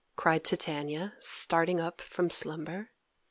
[0.15, 2.89] cried Titania, starting up from slumber.